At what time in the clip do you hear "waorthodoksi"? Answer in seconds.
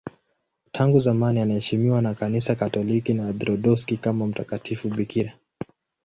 3.23-3.97